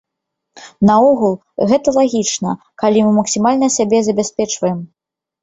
Наогул, 0.89 1.35
гэта 1.73 1.93
лагічна, 1.97 2.55
калі 2.85 3.05
мы 3.05 3.11
максімальна 3.19 3.71
сябе 3.77 4.03
забяспечваем. 4.11 4.83